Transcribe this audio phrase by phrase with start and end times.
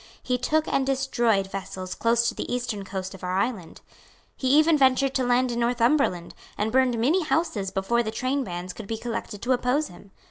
[0.23, 3.81] He took and destroyed vessels close to the eastern coast of our island.
[4.35, 8.87] He even ventured to land in Northumberland, and burned many houses before the trainbands could
[8.87, 10.09] be collected to oppose him.